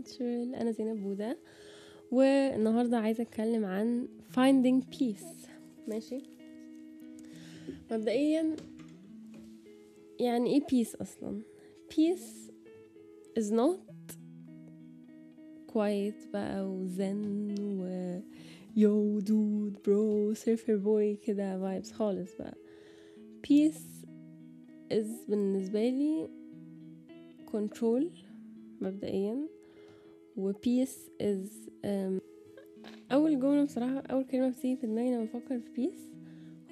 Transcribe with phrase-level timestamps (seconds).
[0.00, 1.36] natural أنا زينب بودا.
[2.10, 5.48] والنهاردة عايزة أتكلم عن finding peace.
[5.88, 6.18] ماشي؟
[7.90, 8.56] مبدئيا
[10.20, 11.42] يعني إيه peace أصلا؟
[11.94, 12.50] Peace
[13.38, 14.14] is not
[15.72, 17.84] quiet بقى و
[18.76, 22.54] zen و yo dude bro surfer boy كده vibes خالص بقى.
[23.46, 24.06] Peace
[24.92, 26.28] is بالنسبة لي
[27.52, 28.04] control
[28.80, 29.59] مبدئيا.
[30.36, 32.20] و peace is um,
[33.12, 36.00] أول جملة بصراحة أول كلمة بتيجي في دماغي لما بفكر في peace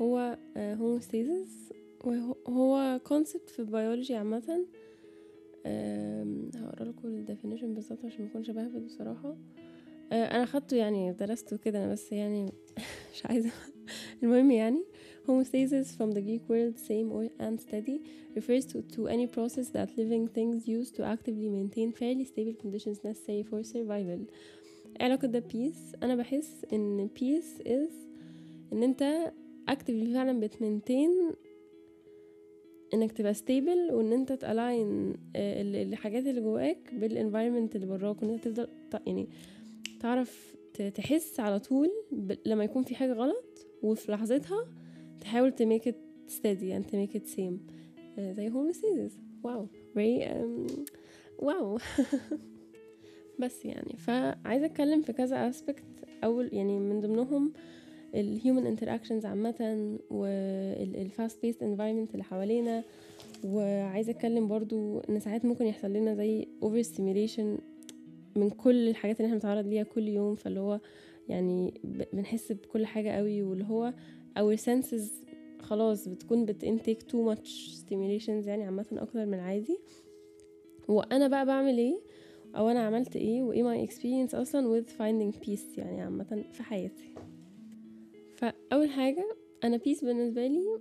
[0.02, 1.74] هو uh, homeostasis.
[2.04, 4.66] وهو concept في البيولوجي عامة.
[6.56, 9.36] هقرأ لكم ال definition بالظبط عشان ما اكونش بهبد بصراحة.
[10.12, 12.52] أنا خدته يعني درسته كده أنا بس يعني
[13.14, 13.50] مش عايزة.
[14.22, 14.84] المهم يعني
[15.28, 17.96] homeostasis from the Greek word same or and steady
[18.38, 22.98] refers to, to any process that living things use to actively maintain fairly stable conditions
[23.08, 24.20] necessary for survival
[25.00, 27.92] علاقة ده peace أنا بحس إن peace is
[28.72, 29.32] إن أنت
[29.70, 31.10] actively فعلا بت maintain
[32.94, 38.30] انك تبقى stable وان انت ت align الحاجات اللي جواك بال environment اللي براك وان
[38.30, 38.68] انت تفضل
[39.06, 39.28] يعني
[40.00, 40.54] تعرف
[40.94, 41.88] تحس على طول
[42.46, 44.66] لما يكون في حاجة غلط وفي لحظتها
[45.20, 45.96] تحاول ت make it
[46.26, 47.66] steady and ت make it same
[48.18, 49.66] زي homeostasis wow.
[49.96, 50.28] very
[51.38, 51.78] wow.
[53.40, 55.84] بس يعني فعايزة أتكلم في كذا aspect
[56.24, 57.52] أول يعني من ضمنهم
[58.14, 62.84] ال human interactions عامة وال fast paced environment اللي حوالينا.
[63.44, 67.58] وعايزة أتكلم برضو إن ساعات ممكن يحصل لنا زي overstimulation
[68.36, 70.34] من كل الحاجات اللي إحنا بنتعرض ليها كل يوم.
[70.34, 70.80] فاللي هو
[71.28, 71.80] يعني
[72.12, 73.42] بنحس بكل حاجة قوي.
[73.42, 73.94] واللي هو
[74.38, 75.12] our senses
[75.60, 77.48] خلاص بتكون بتintake too much
[77.80, 79.78] stimulations يعني عامة أكتر من العادي.
[80.88, 82.00] وأنا بقى بعمل إيه؟
[82.56, 87.14] أو أنا عملت إيه؟ وإيه my experience أصلا with finding peace يعني عامة في حياتي.
[88.36, 90.78] فأول حاجة أنا peace بالنسبة لي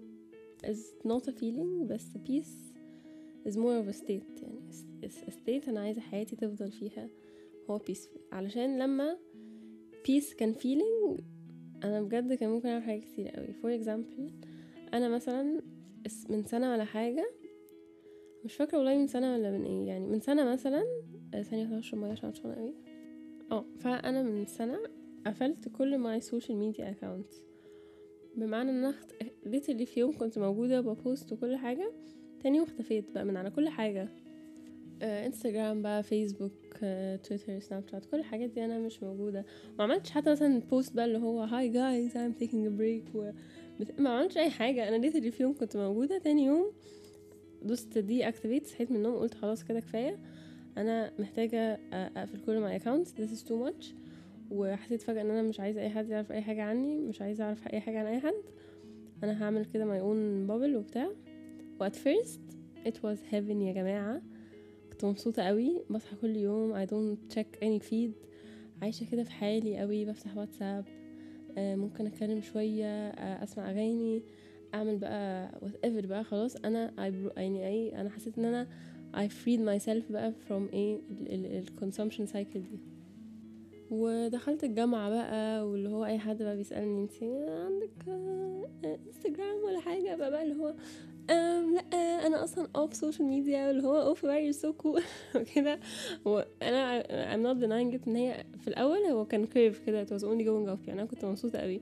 [0.66, 2.74] is not a feeling بس peace
[3.48, 4.62] is more of a state يعني.
[5.04, 7.10] Is a state أنا عايزة حياتي تفضل فيها.
[7.70, 8.20] هو peaceful.
[8.34, 9.18] علشان لما
[10.08, 11.22] peace كان feeling
[11.84, 14.32] أنا بجد كان ممكن أعمل حاجات كتير قوي for example
[14.94, 15.62] أنا مثلا
[16.30, 17.30] من سنة ولا حاجة
[18.46, 20.84] مش فاكرة والله من سنة ولا من إيه يعني من سنة مثلا
[21.32, 22.74] ثانية واحدة اشرب مية عشان قوي
[23.52, 24.80] آه فأنا من سنة
[25.26, 27.34] قفلت كل my social media account
[28.36, 28.96] بمعنى إن أنا
[29.46, 31.92] literally في يوم كنت موجودة ب post وكل حاجة
[32.40, 34.02] تاني يوم اختفيت بقى من على كل حاجة.
[34.04, 34.27] آه
[35.02, 36.52] انستجرام بقى فيسبوك
[36.84, 39.46] آه، تويتر سناب شات كل الحاجات دي أنا مش موجودة.
[39.78, 43.32] ما عملتش حتى مثلا post بقى اللي هو hi guys break و...
[43.80, 44.00] but...
[44.00, 44.88] ما عملتش أي حاجة.
[44.88, 46.18] أنا literally في يوم كنت موجودة.
[46.18, 46.72] تاني يوم
[47.64, 50.20] دوست deactivate صحيت من النوم قلت خلاص كده كفاية.
[50.78, 53.86] أنا محتاجة أقفل كل my account this is too much.
[54.52, 56.98] وحسيت فجأة إن أنا مش عايزة أي حد يعرف أي حاجة عني.
[56.98, 58.34] مش عايزة أعرف أي حاجة عن أي حد.
[59.24, 61.10] أنا هعمل كده my own bubble وبتاع.
[61.80, 62.40] و at first
[62.88, 64.22] it was heaven يا جماعة.
[64.98, 65.82] كنت مبسوطة قوي.
[65.90, 68.12] بصحى كل يوم I don't check any feed.
[68.82, 70.86] عايشة كده في حالي قوي بفتح واتساب.
[71.58, 74.24] آه ممكن أتكلم شوية آه أسمع أغاني
[74.74, 76.56] أعمل بقى whatever بقى خلاص.
[76.56, 76.94] أنا
[77.38, 78.68] يعني اي أنا حسيت إن أنا
[79.14, 82.80] I freed myself بقى from إيه ال consumption cycle دي.
[83.92, 88.08] ودخلت الجامعة بقى واللي هو أي حد بقى بيسألني انت عندك
[89.08, 90.76] انستجرام ولا حاجة؟ بقى, بقى اللي هو
[91.28, 95.04] لا أنا أصلا off social media اللي هو off بقى so cool
[95.36, 95.80] وكده.
[96.26, 97.04] وأنا
[97.36, 100.44] I'm not denying it إن هي في الأول هو كان curve كده it was only
[100.44, 101.82] going up يعني أنا كنت مبسوطة قوي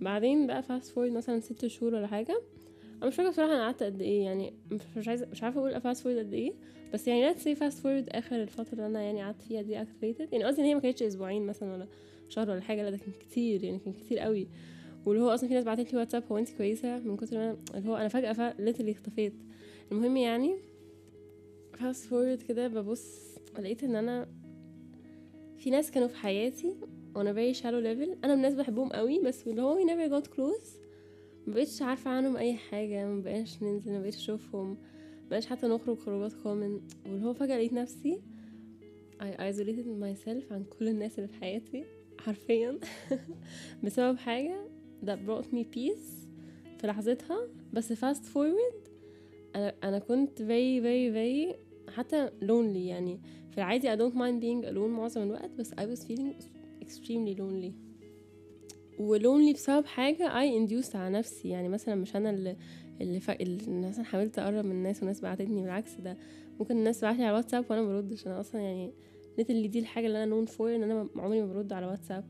[0.00, 2.42] بعدين بقى fast forward مثلا ست شهور ولا حاجة.
[2.98, 4.54] أنا مش فاكرة بصراحة أنا قعدت قد إيه يعني
[4.96, 6.52] مش عايزة مش عارفة أقول fast forward قد إيه.
[6.94, 10.44] بس يعني let's say fast forward آخر الفترة اللي أنا يعني قعدت فيها deactivated يعني
[10.44, 11.86] قصدي إن هي ما كانتش أسبوعين مثلا ولا
[12.28, 14.48] شهر ولا حاجة لا ده كان كتير يعني كان كتير قوي
[15.06, 17.88] واللي هو أصلا في ناس بعتت لي واتساب هو انت كويسة؟ من كتر ما اللي
[17.88, 18.60] هو أنا فجأة ف...
[18.60, 19.32] literally اختفيت.
[19.92, 20.56] المهم يعني
[21.74, 24.28] fast forward كده ببص لقيت إن أنا
[25.58, 26.76] في ناس كانوا في حياتي
[27.14, 28.24] وأنا very shallow level.
[28.24, 30.68] أنا من الناس بحبهم قوي بس اللي هو never got close.
[31.46, 34.76] مبقتش عارفة عنهم أي حاجة مبقاش ننزل مبقتش أشوفهم
[35.26, 38.20] مبقاش حتى نخرج خروجات common واللي هو فجأة لقيت نفسي
[39.20, 41.84] I isolated myself عن كل الناس اللي في حياتي
[42.18, 42.78] حرفيا.
[43.84, 44.75] بسبب حاجة
[45.06, 46.26] that brought me peace
[46.78, 47.38] في لحظتها.
[47.72, 48.88] بس fast forward
[49.56, 51.56] أنا, أنا كنت very very very
[51.90, 53.20] حتى lonely يعني.
[53.50, 56.34] في العادي I don't mind being alone معظم الوقت بس I was feeling
[56.84, 57.72] extremely lonely.
[58.98, 61.48] ولونلي بسبب حاجة I induced على نفسي.
[61.48, 62.56] يعني مثلا مش أنا اللي
[63.00, 63.30] اللي, ف...
[63.30, 66.16] اللي مثلا حاولت أقرب من الناس والناس بعتتني بالعكس ده
[66.60, 68.92] ممكن الناس بعتلي على الواتساب وأنا مردش أنا أصلا يعني
[69.40, 72.24] literally دي الحاجة اللي أنا known for إن أنا عمري ما برد على واتساب.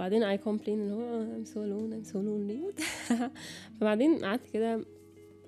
[0.00, 2.82] بعدين I complain إن هو آه، I'm so alone I'm so lonely.
[3.80, 4.84] فبعدين قعدت كده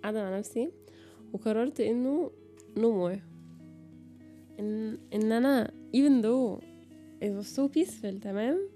[0.02, 0.68] قاعدة مع نفسي
[1.32, 2.30] وقررت إنه
[2.76, 3.18] no more.
[4.60, 6.62] إن إن أنا even though
[7.24, 8.68] it was so peaceful تمام؟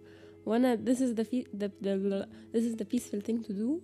[0.47, 1.25] وأنا this is the,
[1.55, 3.81] the, the this is the peaceful thing to do.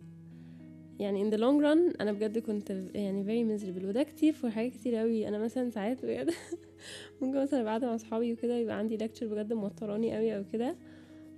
[0.98, 3.84] يعني in the long run أنا بجد كنت يعني very miserable.
[3.84, 6.30] وده كتير في حاجات كتير قوي أنا مثلا ساعات بجد
[7.20, 10.76] ممكن مثلا أبقى قاعدة مع صحابي وكده يبقى عندي lecture بجد موتراني قوي أو كده.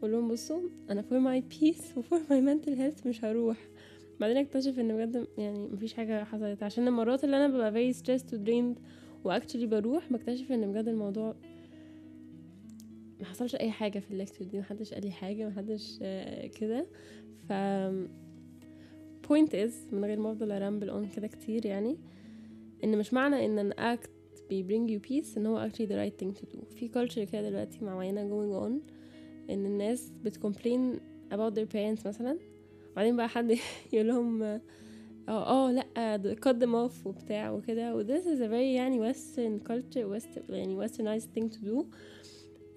[0.05, 0.61] أقول لهم بصوا
[0.91, 3.56] أنا for my peace و for my mental health مش هروح.
[4.21, 6.62] بعدين اكتشف إن بجد يعني مفيش حاجة حصلت.
[6.62, 8.79] عشان المرات اللي أنا ببقى very stressed و drained
[9.25, 11.35] و actually بروح بكتشف إن بجد الموضوع
[13.21, 16.87] ما حصلش أي حاجة في ال lecture دي محدش قال لي حاجة محدش آه كده.
[17.49, 17.53] ف
[19.27, 21.97] point is من غير ما أفضل أ ramble on كده كتير يعني
[22.85, 24.09] إن مش معنى إن an act
[24.49, 26.65] بي bring you peace إن هو actually the right thing to do.
[26.75, 28.95] في culture كده دلوقتي معينة going on
[29.50, 31.00] ان الناس بتكمبلين
[31.34, 32.38] about their parents مثلا
[32.92, 33.57] وبعدين بقى حد
[33.94, 34.60] يقول لهم اه
[35.30, 40.19] اه لا cut them off وبتاع وكده و this is a very يعني western culture
[40.19, 41.86] western يعني westernized thing to do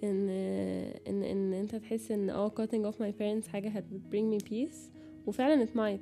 [0.04, 0.28] ان
[1.08, 4.76] ان ان انت تحس ان اه cutting off my parents حاجه هت bring me peace
[5.26, 6.00] وفعلا it might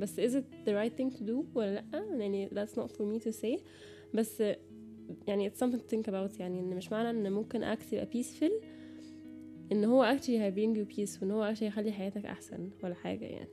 [0.00, 3.24] بس is it the right thing to do ولا لأ يعني that's not for me
[3.24, 3.58] to say
[4.14, 4.42] بس
[5.28, 8.52] يعني it's something to think about يعني ان مش معنى ان ممكن act يبقى peaceful
[9.71, 13.25] ان هو actually هي bring you peace وان هو actually يخلي حياتك احسن ولا حاجة
[13.25, 13.49] يعني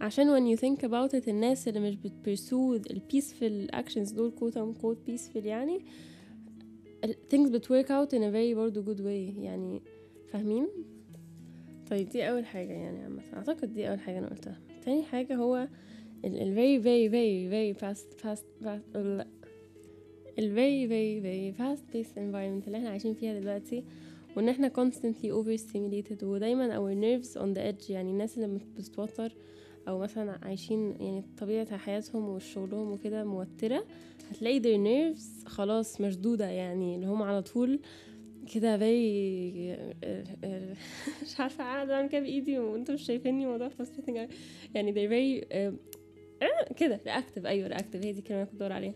[0.00, 4.32] عشان when you think about it الناس اللي مش بت pursue ال peaceful actions دول
[4.40, 5.80] quote unquote peaceful يعني
[7.06, 9.82] things بت work out in a very برضه good way يعني
[10.28, 10.68] فاهمين
[11.90, 15.68] طيب دي اول حاجة يعني عامة اعتقد دي اول حاجة أنا قلتها تاني حاجة هو
[16.24, 18.96] ال ال very very very very fast fast fast
[20.38, 23.84] ال very very very fast paced environment اللي إحنا عايشين فيها دلوقتي
[24.36, 29.32] وإن إحنا constantly overstimulated ودايما our nerves on the edge يعني الناس اللي بتتوتر
[29.88, 33.84] أو مثلا عايشين يعني طبيعة حياتهم وشغلهم وكده موترة
[34.30, 37.80] هتلاقي their nerves خلاص مشدودة يعني اللي هم على طول
[38.54, 38.82] كده very
[41.22, 44.28] مش عارفة قاعدة أعمل كده بإيدي وأنتم مش شايفيني موضوع frustrating
[44.74, 45.46] يعني they very
[46.76, 48.94] كده reactive أيوه reactive هي دي الكلمة اللي كنت بدور عليها.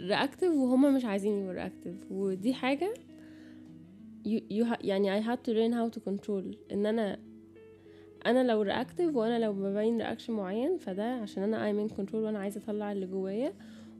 [0.00, 2.94] reactive وهما مش عايزين يبقوا reactive ودي حاجة
[4.24, 6.56] you, ha, يعني I had to learn how to control.
[6.72, 7.18] إن أنا
[8.26, 12.38] أنا لو reactive وأنا لو ببين رياكشن معين فده عشان أنا I'm in control وأنا
[12.38, 13.52] عايزة أطلع اللي جوايا.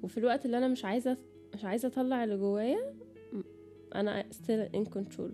[0.03, 1.17] وفي الوقت اللي أنا مش عايزة
[1.55, 2.95] مش عايزة أطلع اللي جوايا
[3.95, 5.33] أنا still in control.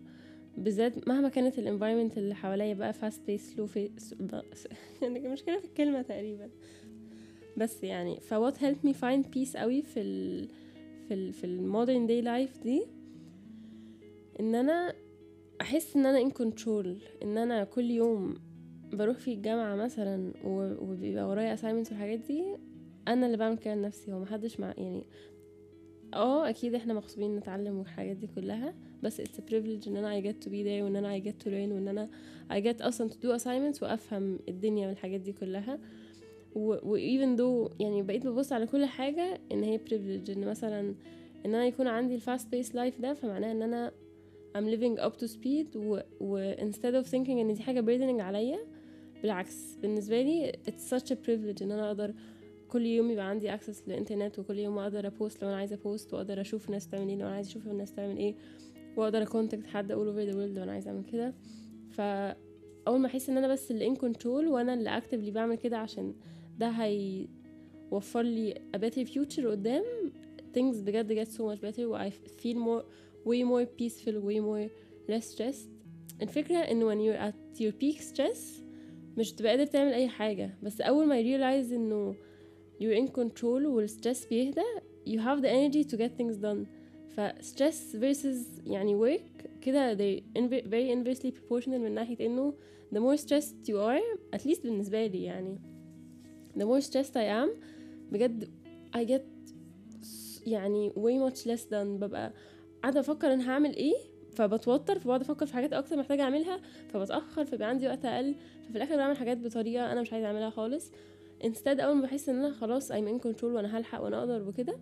[0.57, 4.15] بالذات مهما كانت ال environment اللي حواليا بقى fast paced slow paced
[5.03, 6.51] يعني مشكلة في الكلمة تقريبا.
[7.57, 10.49] بس يعني ف what helped me find peace قوي في ال
[11.09, 12.96] في ال في ال modern day life دي.
[14.41, 14.95] إن أنا
[15.61, 16.87] أحس إن أنا in control
[17.23, 18.35] إن أنا كل يوم
[18.93, 22.45] بروح في الجامعة مثلا وبيبقى ورايا assignments والحاجات دي
[23.09, 25.07] أنا اللي بعمل كده لنفسي هو محدش مع يعني
[26.15, 30.45] آه أكيد إحنا مغصوبين نتعلم والحاجات دي كلها بس a privilege إن أنا I get
[30.45, 32.09] to be there وإن أنا I get to learn وإن أنا
[32.53, 35.79] I get أصلا to do assignments وأفهم الدنيا والحاجات دي كلها.
[36.55, 40.81] و even though يعني بقيت ببص على كل حاجة إن هي privilege إن مثلا
[41.47, 43.93] إن أنا يكون عندي ال fast paced life ده فمعناه إن أنا
[44.57, 48.59] I'm living up to speed و, و instead of thinking إن دي حاجة burdening عليا
[49.23, 52.15] بالعكس بالنسبة لي it's such a privilege إن أنا أقدر
[52.69, 56.41] كل يوم يبقى عندي access للإنترنت وكل يوم أقدر أبوست لو أنا عايزة أبوست وأقدر
[56.41, 58.35] أشوف الناس تعمل إيه لو أنا عايزة أشوف الناس تعمل إيه
[58.97, 61.35] وأقدر أكونتاكت حد all over the world لو أنا عايزة أعمل كده.
[61.91, 66.15] فأول ما أحس إن أنا بس اللي in control وأنا اللي actively بعمل كده عشان
[66.59, 69.85] ده هيوفر لي a better future قدام
[70.57, 72.85] things بجد get so much better و I feel more
[73.26, 74.70] way more peaceful way more
[75.12, 75.70] less stressed
[76.22, 78.62] الفكرة إن when you're at your peak stress
[79.18, 82.16] مش تبقى قادر تعمل أي حاجة بس أول ما realize إنه
[82.82, 84.62] you're in control والستريس بيهدى
[85.08, 86.66] you have the energy to get things done
[87.16, 92.54] ف stress versus يعني work كده they inv- very inversely proportional من ناحية إنه
[92.94, 95.60] the more stressed you are at least بالنسبة لي يعني
[96.58, 97.50] the more stressed I am
[98.12, 98.50] بجد
[98.98, 99.22] I get
[100.48, 102.34] يعني way much less done ببقى
[102.83, 103.95] قاعدة أفكر أنا هعمل إيه
[104.33, 108.35] فبتوتر فبقعد أفكر في حاجات أكتر محتاجة أعملها فبتأخر فبقى عندي وقت أقل
[108.69, 110.91] ففي الآخر بعمل حاجات بطريقة أنا مش عايزة أعملها خالص.
[111.45, 114.79] Instead أول ما بحس إن أنا خلاص I'm in control وأنا هلحق وأنا أقدر وكده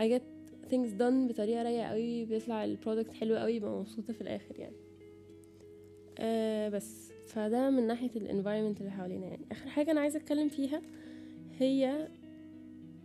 [0.00, 0.22] I get
[0.70, 4.76] things done بطريقة رايقة قوي بيطلع ال product حلو قوي ببقى مبسوطة في الآخر يعني.
[6.18, 7.10] أه بس.
[7.26, 9.46] فده من ناحية ال environment اللي حوالينا يعني.
[9.52, 10.82] آخر حاجة أنا عايزة أتكلم فيها
[11.58, 12.08] هي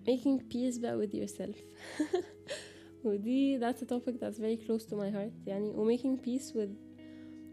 [0.10, 1.56] making peace بقى with yourself.
[3.05, 6.71] ودي that's a topic that's very close to my heart يعني و making peace with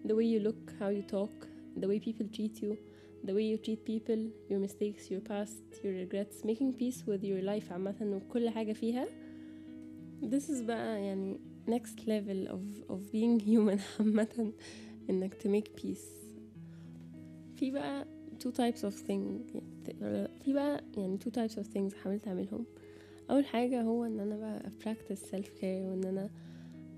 [0.07, 1.47] the way you look how you talk
[1.81, 2.75] the way people treat you
[3.27, 4.21] the way you treat people
[4.51, 7.95] your mistakes your past your regrets making peace with your life عامة
[8.29, 9.07] وكل حاجة فيها
[10.23, 14.53] this is بقى يعني next level of, of being human عامة
[15.09, 16.05] انك to make peace
[17.55, 18.07] في بقى
[18.43, 19.57] two types of things
[20.43, 22.65] في بقى يعني two types of things حاولت اعملهم
[23.30, 26.30] أول حاجة هو إن أنا بقى practice self care وإن أنا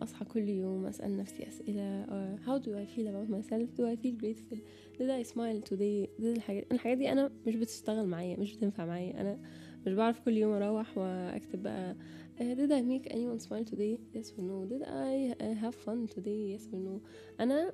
[0.03, 2.07] أصحى كل يوم أسأل نفسي أسئلة
[2.47, 4.59] how do I feel about myself do I feel grateful
[4.99, 9.21] did I smile today did الحاجات الحاجات دي أنا مش بتشتغل معايا مش بتنفع معايا.
[9.21, 9.39] أنا
[9.87, 11.97] مش بعرف كل يوم أروح وأكتب بقى
[12.39, 14.67] uh, did I make anyone smile today yes or no.
[14.73, 16.57] did I uh, have fun today?
[16.59, 17.01] yes or no.
[17.41, 17.73] أنا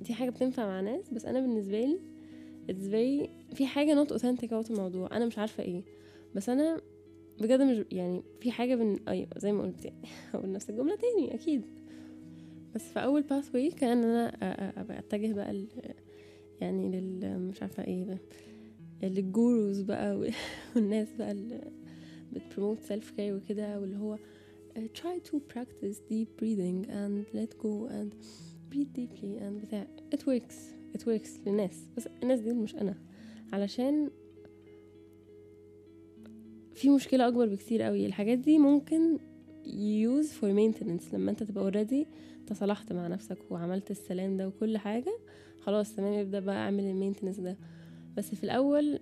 [0.00, 1.98] دي حاجة بتنفع مع ناس بس أنا بالنسبة لي
[2.70, 5.16] it's very في حاجة not authentic about الموضوع.
[5.16, 5.82] أنا مش عارفة إيه.
[6.34, 6.80] بس أنا
[7.40, 11.34] بجد مش يعني في حاجة بن أيوه زي ما قلت يعني هقول نفس الجملة تاني
[11.34, 11.62] أكيد.
[12.74, 15.68] بس في أول path كان إن أنا أبقى أتجه بقى ل
[16.60, 18.18] يعني لل مش عارفة إيه بقى
[19.02, 20.16] لل gurus بقى
[20.76, 21.60] والناس بقى اللي
[22.32, 24.18] بت promote self care وكده واللي هو
[24.76, 28.14] try to practice deep breathing and let go and
[28.70, 29.86] breathe deeply and بتاع.
[30.14, 30.54] It works
[30.98, 31.84] it works للناس.
[31.96, 32.94] بس الناس دي مش أنا.
[33.52, 34.10] علشان
[36.80, 39.18] في مشكلة أكبر بكتير قوي الحاجات دي ممكن
[40.02, 41.14] use for maintenance.
[41.14, 42.06] لما أنت تبقى already
[42.46, 45.18] تصالحت مع نفسك وعملت السلام ده وكل حاجة
[45.60, 47.56] خلاص تمام يبدأ بقى اعمل المينتنس ده.
[48.16, 49.00] بس في الأول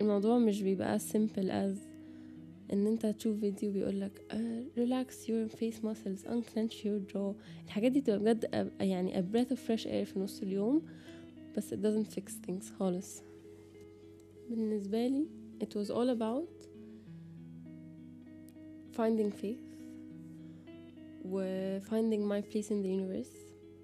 [0.00, 1.78] الموضوع مش بيبقى simple as
[2.72, 7.34] إن أنت تشوف فيديو بيقولك uh, relax your face muscles unclench your jaw.
[7.64, 10.82] الحاجات دي بتبقى بجد يعني a breath of fresh air في نص اليوم
[11.56, 13.22] بس it doesn't fix things خالص.
[14.50, 15.26] بالنسبة لي
[15.64, 16.57] it was all about
[18.98, 19.68] finding faith
[21.24, 21.40] و
[21.80, 23.36] finding my place in the universe.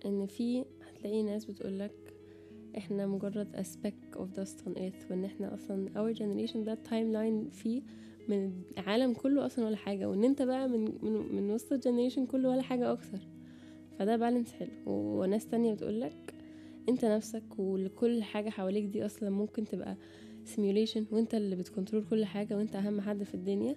[0.06, 1.92] إن في هتلاقي ناس بتقولك
[2.78, 7.50] إحنا مجرد a speck of dust on earth وإن إحنا أصلا our generation ده timeline
[7.52, 7.82] فيه
[8.28, 12.26] من العالم كله أصلا ولا حاجة وإن أنت بقى من من, من وسط ال generation
[12.26, 13.18] كله ولا حاجة أكتر.
[13.98, 14.70] فده balance حلو.
[14.86, 16.34] وناس تانية بتقولك
[16.88, 19.96] أنت نفسك وكل حاجة حواليك دي أصلا ممكن تبقى
[20.56, 23.76] simulation وأنت اللي بت control كل حاجة وأنت أهم حد في الدنيا.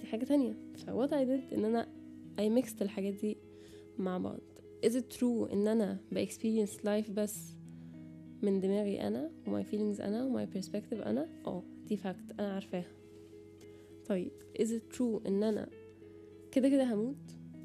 [0.00, 0.54] دي حاجة تانية.
[0.76, 1.88] ف what I did إن أنا
[2.38, 3.36] I mixed الحاجات دي
[3.98, 4.40] مع بعض.
[4.86, 7.52] Is it true إن أنا ب experience life بس
[8.42, 12.54] من دماغي أنا و my feelings أنا و my perspective أنا؟ آه دي fact أنا
[12.54, 12.92] عارفاها.
[14.06, 15.68] طيب is it true إن أنا
[16.52, 17.16] كده كده هموت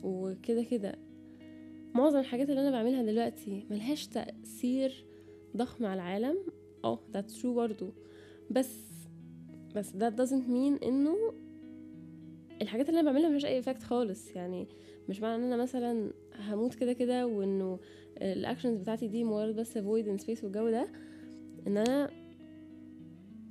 [0.03, 0.95] وكده كده
[1.95, 5.05] معظم الحاجات اللي أنا بعملها دلوقتي ملهاش تأثير
[5.57, 6.37] ضخم على العالم؟
[6.83, 7.93] آه that's true برضو.
[8.51, 8.79] بس
[9.75, 11.15] بس that doesn't mean إنه
[12.61, 14.67] الحاجات اللي أنا بعملها مفيش أي effect خالص يعني
[15.09, 17.79] مش معنى إن أنا مثلا هموت كده كده وإنه
[18.21, 20.87] ال actions بتاعتي دي مجرد بس a void in space والجو ده
[21.67, 22.09] إن أنا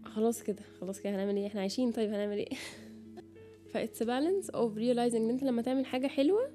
[0.05, 2.49] خلاص كده خلاص كده هنعمل إيه؟ إحنا عايشين طيب هنعمل إيه؟
[3.71, 6.51] ف a balance of realizing إن أنت لما تعمل حاجة حلوة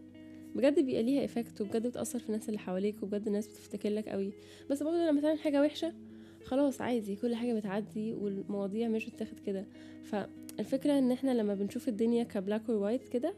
[0.55, 4.31] بجد بيبقى ليها effect وبجد بتأثر في الناس اللي حواليك وبجد الناس بتفتكر لك قوي
[4.69, 5.93] بس برضه لما تعمل حاجة وحشة
[6.45, 9.65] خلاص عادي كل حاجة بتعدي والمواضيع مش بتاخد كده.
[10.57, 13.33] فالفكرة إن إحنا لما بنشوف الدنيا ك black white كده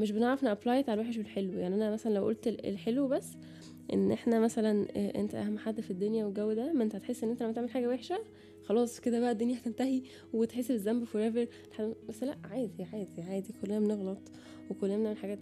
[0.00, 1.58] مش بنعرف ن apply it على الوحش والحلو.
[1.58, 3.32] يعني أنا مثلا لو قلت الحلو بس
[3.92, 7.42] إن إحنا مثلا أنت أهم حد في الدنيا والجو ده ما أنت هتحس إن أنت
[7.42, 8.18] لما تعمل حاجة وحشة
[8.64, 11.46] خلاص كده بقى الدنيا هتنتهي وتحس بالذنب فور
[12.08, 13.52] بس لأ عادي عادي عادي.
[13.62, 14.18] كلنا بنغلط
[14.70, 15.38] وكلنا بنعمل حاجات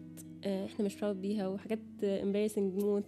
[0.46, 3.04] إحنا مش proud بيها وحاجات embarrassing موت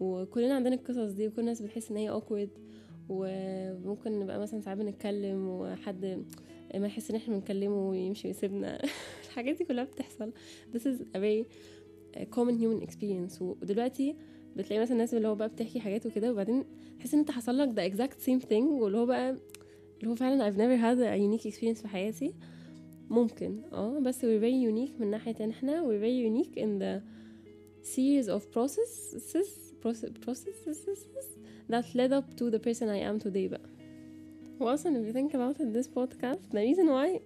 [0.00, 2.50] وكلنا عندنا القصص دي وكل الناس بتحس إن هي awkward
[3.08, 6.24] وممكن نبقى مثلا ساعات بنتكلم وحد
[6.74, 8.82] ما يحس ان إحنا بنكلمه ويمشي ويسيبنا
[9.24, 10.32] الحاجات دي كلها بتحصل
[10.74, 11.44] this is a very
[12.36, 14.16] common human experience ودلوقتي
[14.56, 16.64] بتلاقي مثلا الناس اللي هو بقى بتحكي حاجات وكده وبعدين
[16.98, 19.30] تحس ان انت حصل لك the exact same thing واللي هو بقى
[20.00, 22.34] اللي هو فعلا I've never had a unique experience في حياتي
[23.10, 27.00] ممكن آه بس we're very unique من ناحية ان إحنا we're very unique in the
[27.96, 29.48] series of processes
[30.24, 30.78] processes
[31.70, 33.70] that led up to the person I am today بقى
[34.60, 37.20] واصلا if you think about it this podcast the reason why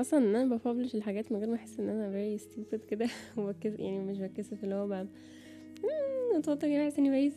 [0.00, 3.08] أصلا إن أنا ببلش الحاجات من غير ما أحس إن أنا very stupid كده
[3.38, 5.06] وبكسف يعني مش بتكسف اللي هو بقى
[6.38, 7.34] اتوتر كده بحس اني very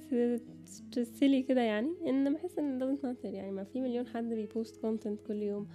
[0.97, 1.89] silly كده يعني.
[2.07, 3.25] إن بحس إن doesn't matter.
[3.25, 5.67] يعني ما في مليون حد بيبوست content كل يوم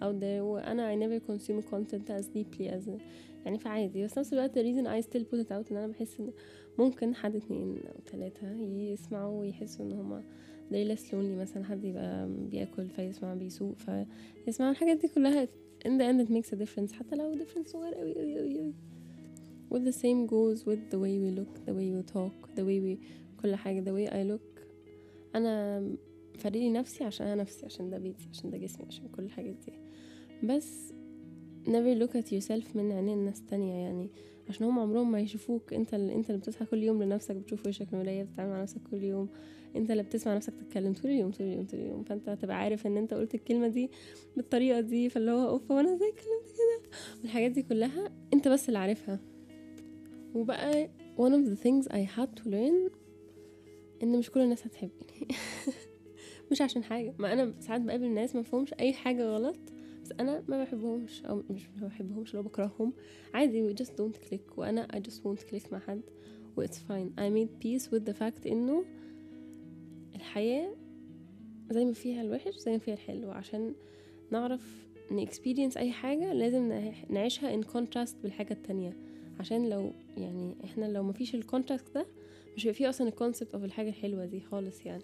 [0.00, 2.90] out there وأنا I never consume content as deeply as
[3.44, 4.04] يعني فعادي.
[4.04, 6.32] بس نفس الوقت the reason I still put it out إن أنا بحس إن
[6.78, 10.24] ممكن حد اتنين أو تلاتة يسمعوا ويحسوا إن هما
[10.72, 13.76] they less lonely مثلا حد يبقى بياكل فيسمع بيسوق
[14.44, 15.48] فيسمعوا الحاجات دي كلها
[15.84, 18.74] in the end it makes a difference حتى لو difference صغير قوي قوي قوي
[19.74, 22.80] with the same goes with the way we look the way we talk the way
[22.80, 22.98] we
[23.42, 24.60] كل حاجة the way I look.
[25.34, 25.82] أنا
[26.38, 29.72] فريقي نفسي عشان أنا نفسي عشان ده بيتي عشان ده جسمي عشان كل الحاجات دي.
[30.42, 30.92] بس
[31.66, 34.10] never look at yourself من عينين الناس تانية يعني.
[34.48, 37.92] عشان هم عمرهم ما يشوفوك أنت اللي أنت اللي بتصحى كل يوم لنفسك بتشوف وشك
[37.92, 39.28] المراية بتتعامل مع نفسك كل يوم.
[39.76, 42.04] انت اللي بتسمع نفسك تتكلم طول اليوم طول اليوم طول اليوم.
[42.04, 43.90] فانت هتبقى عارف ان انت قلت الكلمة دي
[44.36, 46.90] بالطريقة دي فاللي هو اوف وأنا إزاي اتكلمت كده؟
[47.22, 49.20] والحاجات دي كلها انت بس اللي عارفها.
[50.34, 52.92] وبقى one of the things I had to learn
[54.02, 55.28] ان مش كل الناس هتحبني
[56.52, 57.14] مش عشان حاجة.
[57.18, 59.58] ما أنا ساعات بقابل ناس ما فهمش أي حاجة غلط
[60.02, 62.92] بس أنا ما بحبهمش أو مش ما بحبهمش لو بكرههم
[63.34, 64.58] عادي we just don't click.
[64.58, 66.02] وأنا I just won't click مع حد.
[66.56, 67.10] و it's fine.
[67.20, 68.84] I made peace with the fact إنه
[70.20, 70.74] الحياة
[71.70, 73.30] زي ما فيها الوحش زي ما فيها الحلو.
[73.30, 73.74] عشان
[74.30, 78.96] نعرف ن experience أي حاجة لازم نعيشها in contrast بالحاجة التانية.
[79.40, 82.06] عشان لو يعني إحنا لو مفيش ال contrast ده
[82.56, 85.02] مش هيبقى فيه أصلا ال concept of الحاجة الحلوة دي خالص يعني.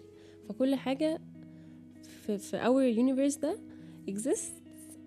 [0.49, 1.19] فكل حاجة
[2.03, 3.57] في, في our universe ده
[4.09, 4.61] exists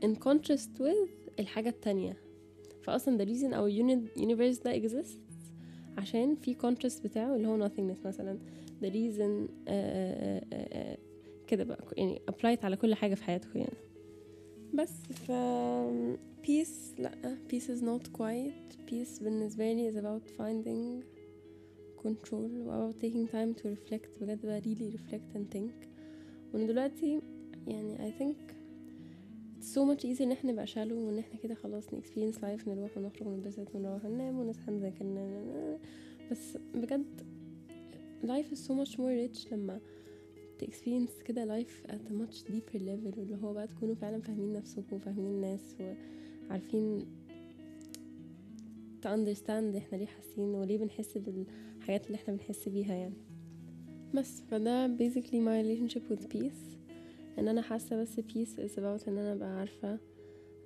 [0.05, 2.17] in contrast with الحاجة التانية.
[2.83, 3.71] فأصلا the reason our
[4.23, 5.19] universe ده exists
[5.99, 8.39] عشان في contrast بتاعه اللي هو nothingness مثلا.
[8.83, 10.99] The reason uh, uh, uh,
[11.47, 11.85] كده بقى.
[11.97, 13.77] يعني applied على كل حاجة في حياتكم يعني.
[14.75, 15.33] بس ف
[16.47, 18.91] peace لأ peace is not quiet.
[18.91, 21.05] Peace بالنسبة لي is about finding
[22.03, 22.33] control
[22.67, 24.21] و about taking time to reflect.
[24.23, 25.87] بجد بقى really reflect and think.
[26.55, 27.21] وان دلوقتي
[27.67, 28.37] يعني I think
[29.63, 32.99] so much easy إن إحنا نبقى shallow وإن إحنا كده خلاص ن experience life نروح
[32.99, 35.05] ونخرج وننبسط ونروح ننام ونصحى نذاكر
[36.31, 37.21] بس بجد
[38.25, 39.81] life is so much more rich لما
[40.63, 44.97] experience كده life at a much deeper level واللي هو بقى تكونوا فعلا فاهمين نفسكم
[44.97, 45.77] وفاهمين الناس
[46.49, 47.07] وعارفين
[49.03, 53.15] to understand إحنا ليه حاسين وليه بنحس بالحاجات اللي إحنا بنحس بيها يعني.
[54.15, 56.77] بس فده basically my relationship with peace.
[57.39, 59.99] إن أنا حاسة بس peace is about إن أنا أبقى عارفة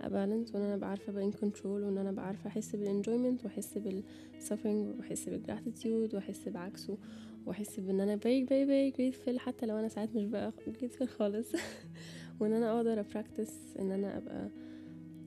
[0.00, 3.44] ا balance وان أنا ابقى عارفه ا control وان أنا ابقى عارفه احس بال enjoyment
[3.44, 6.98] واحس بال suffering واحس بال gratitude واحس بعكسه
[7.46, 11.52] واحس بان أنا very very very grateful حتى لو أنا ساعات مش بقى grateful خالص.
[12.40, 14.50] وان أنا أقدر ا practice إن أنا أبقى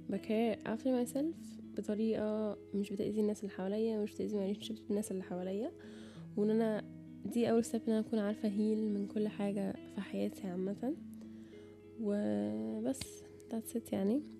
[0.09, 5.23] ب care after myself بطريقة مش بتأذي الناس اللي حواليا مش بتأذي relationships بالناس اللي
[5.23, 5.71] حواليا.
[6.37, 6.83] وإن أنا
[7.25, 10.95] دي أول ستيب إن أنا أكون عارفة هيل من كل حاجة في حياتي عامة.
[12.01, 12.99] وبس
[13.51, 14.36] that's it يعني.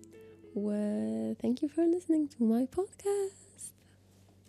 [0.54, 3.47] و thank you for listening to my podcast